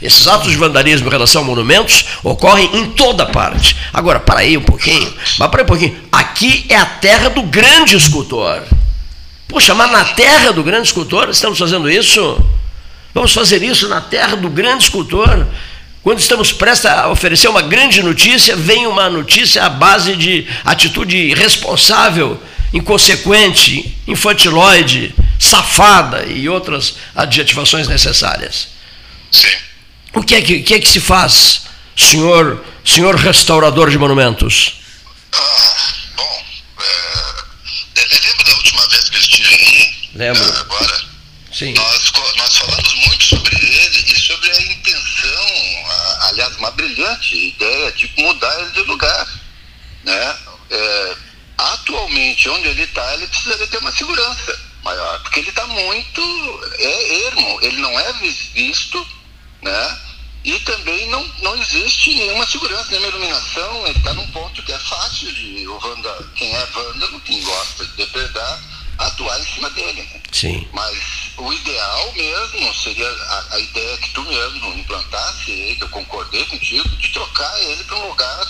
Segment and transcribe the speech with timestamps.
[0.00, 3.76] Esses atos de vandalismo em relação a monumentos ocorrem em toda parte.
[3.92, 5.96] Agora, para aí um pouquinho, mas para aí um pouquinho.
[6.12, 8.62] Aqui é a terra do grande escultor.
[9.48, 12.38] Poxa, mas na terra do grande escultor estamos fazendo isso?
[13.14, 15.46] Vamos fazer isso na terra do grande escultor?
[16.02, 21.16] Quando estamos prestes a oferecer uma grande notícia, vem uma notícia à base de atitude
[21.16, 22.40] irresponsável,
[22.72, 28.68] inconsequente, infantiloide, safada e outras adjetivações necessárias.
[29.32, 29.65] Sim.
[30.16, 34.80] O que é que, que, é que se faz, senhor, senhor restaurador de monumentos?
[35.30, 35.76] Ah,
[36.16, 36.44] bom,
[36.80, 40.10] é, lembra da última vez que eu estive aí?
[40.14, 40.42] Lembro.
[40.42, 41.04] Ah, agora?
[41.52, 41.74] Sim.
[41.74, 47.92] Nós, nós falamos muito sobre ele e sobre a intenção, a, aliás, uma brilhante ideia
[47.92, 49.28] de mudar ele de lugar.
[50.02, 50.36] Né?
[50.70, 51.16] É,
[51.58, 57.26] atualmente, onde ele está, ele precisaria ter uma segurança maior, porque ele está muito é
[57.26, 58.12] ermo, ele não é
[58.54, 59.06] visto,
[59.60, 60.05] né?
[60.46, 64.78] E também não, não existe nenhuma segurança, nenhuma iluminação, ele está num ponto que é
[64.78, 68.62] fácil de o vanda, quem é vândalo, quem gosta de depredar,
[68.96, 70.02] atuar em cima dele.
[70.02, 70.22] Né?
[70.30, 70.68] Sim.
[70.72, 70.96] Mas
[71.36, 76.88] o ideal mesmo seria a, a, ideia que tu mesmo implantasse, que eu concordei contigo,
[76.90, 78.46] de trocar ele para um lugar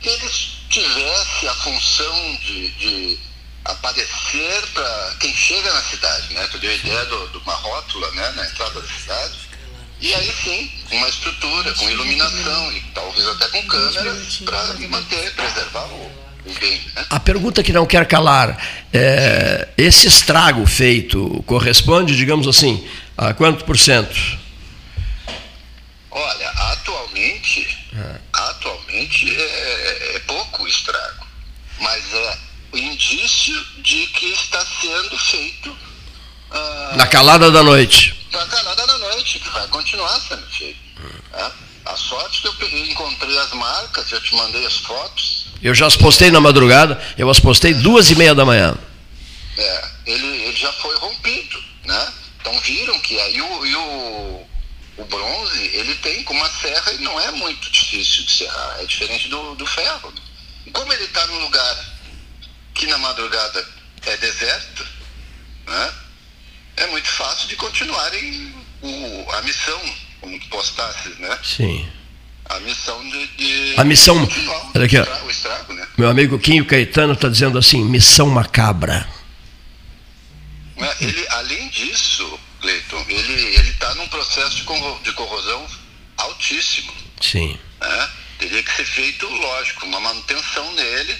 [0.00, 0.28] que ele
[0.68, 3.18] tivesse a função de, de
[3.66, 6.48] aparecer para quem chega na cidade, né?
[6.50, 8.32] Tu deu a ideia de uma rótula né?
[8.32, 9.49] na entrada da cidade.
[10.00, 15.84] E aí sim, uma estrutura, com iluminação e talvez até com câmeras para manter, preservar
[15.84, 16.10] o,
[16.46, 16.80] o bem.
[16.96, 17.06] Né?
[17.10, 18.56] A pergunta que não quer calar,
[18.94, 24.16] é, esse estrago feito corresponde, digamos assim, a quanto por cento?
[26.10, 28.20] Olha, atualmente, é.
[28.32, 31.26] atualmente é, é pouco estrago,
[31.78, 32.38] mas é
[32.72, 35.76] o indício de que está sendo feito.
[36.50, 38.19] Ah, na calada da noite.
[39.20, 40.80] Noite, que vai continuar sendo feito.
[40.98, 41.50] Hum.
[41.84, 45.46] A sorte que eu peguei, encontrei as marcas, eu te mandei as fotos.
[45.62, 48.74] Eu já as postei na madrugada, eu as postei duas e meia da manhã.
[49.58, 52.12] É, ele, ele já foi rompido, né?
[52.40, 54.46] Então viram que aí o, e o,
[54.96, 58.86] o bronze, ele tem com uma serra e não é muito difícil de serrar, é
[58.86, 60.14] diferente do, do ferro.
[60.64, 61.98] E como ele está num lugar
[62.72, 63.68] que na madrugada
[64.06, 64.86] é deserto,
[65.66, 65.94] né?
[66.76, 69.80] é muito fácil de continuarem o, a missão,
[70.20, 71.38] como tu postasses, né?
[71.42, 71.88] Sim.
[72.46, 73.26] A missão de.
[73.28, 74.28] de a missão.
[74.74, 75.24] Olha aqui, ó.
[75.24, 75.86] O estrago, né?
[75.96, 79.08] Meu amigo Quinho Caetano está dizendo assim: missão macabra.
[80.76, 84.64] Né, ele, além disso, Cleiton, ele está num processo de,
[85.04, 85.66] de corrosão
[86.16, 86.92] altíssimo.
[87.20, 87.58] Sim.
[87.80, 88.10] Né?
[88.38, 91.16] Teria que ser feito, lógico, uma manutenção nele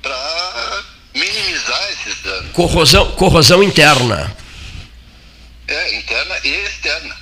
[0.00, 2.52] para minimizar esses danos.
[2.52, 4.36] Corrosão, corrosão interna.
[5.66, 7.16] É, interna e externa.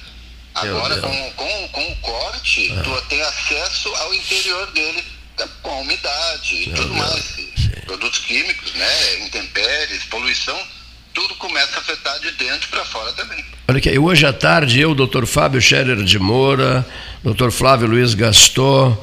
[0.54, 2.82] Agora, com, com, com o corte, ah.
[2.82, 5.04] tu tem acesso ao interior dele,
[5.62, 7.25] com a umidade e tudo mais.
[7.25, 7.53] Sim.
[7.87, 9.19] Produtos químicos, né?
[9.26, 10.59] Intempéries, poluição,
[11.12, 13.44] tudo começa a afetar de dentro para fora também.
[13.69, 16.86] Olha aqui, hoje à tarde, eu, doutor Fábio Scherer de Moura,
[17.22, 18.97] doutor Flávio Luiz Gaston,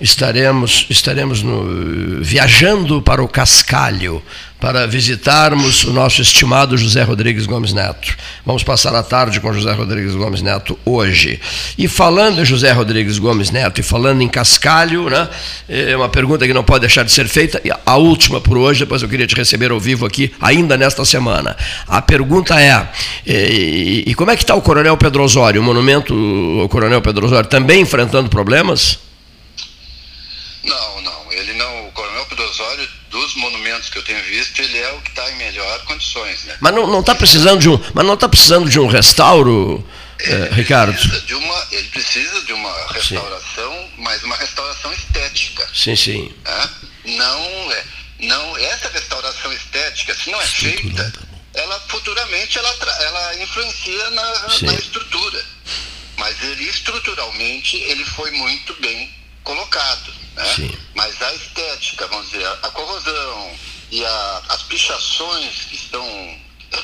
[0.00, 4.22] estaremos, estaremos no, viajando para o Cascalho
[4.60, 8.16] para visitarmos o nosso estimado José Rodrigues Gomes Neto.
[8.44, 11.38] Vamos passar a tarde com José Rodrigues Gomes Neto hoje.
[11.76, 15.28] E falando em José Rodrigues Gomes Neto e falando em Cascalho, né,
[15.68, 19.02] é uma pergunta que não pode deixar de ser feita, a última por hoje, depois
[19.02, 21.54] eu queria te receber ao vivo aqui, ainda nesta semana.
[21.86, 22.88] A pergunta é:
[23.26, 25.60] e, e como é que está o Coronel Pedro Osório?
[25.60, 26.14] O monumento
[26.60, 29.05] ao Coronel Pedro Osório também enfrentando problemas?
[30.66, 31.32] Não, não.
[31.32, 31.88] Ele não.
[31.88, 35.30] O Coronel Pedro Osório, dos monumentos que eu tenho visto, ele é o que está
[35.30, 36.44] em melhor condições.
[36.44, 36.56] Né?
[36.60, 37.80] Mas não está precisando de um.
[37.94, 39.86] Mas não está precisando de um restauro,
[40.20, 40.96] eh, Ricardo?
[41.26, 43.90] De uma, ele precisa de uma restauração, sim.
[43.98, 45.68] mas uma restauração estética.
[45.72, 46.34] Sim, sim.
[46.44, 46.70] Né?
[47.04, 47.84] Não, é,
[48.20, 51.12] não, essa restauração estética, se não é feita,
[51.54, 55.44] ela futuramente ela, ela influencia na, na estrutura.
[56.18, 59.14] Mas ele estruturalmente ele foi muito bem
[59.44, 60.25] colocado.
[60.36, 60.70] Né?
[60.94, 63.52] Mas a estética, vamos dizer, a corrosão
[63.90, 66.04] e a, as pichações que estão,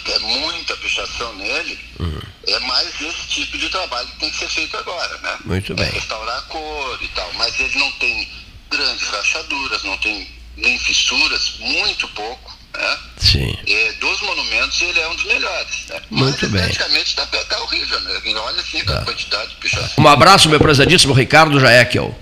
[0.06, 2.20] é muita pichação nele, uhum.
[2.46, 5.19] é mais esse tipo de trabalho que tem que ser feito agora.
[5.19, 5.38] Né?
[5.44, 5.87] Muito bem.
[5.87, 8.28] É restaurar a cor e tal, mas ele não tem
[8.70, 12.62] grandes rachaduras, não tem nem fissuras, muito pouco.
[12.75, 12.98] Né?
[13.19, 13.58] Sim.
[13.66, 15.87] E dos monumentos ele é um dos melhores.
[15.88, 16.00] Né?
[16.10, 16.62] Muito Mas, bem.
[16.62, 18.19] Praticamente está tá horrível, né?
[18.34, 20.02] Olha assim, a quantidade de pichação.
[20.02, 22.19] Um abraço, meu prezadíssimo Ricardo Jaekel.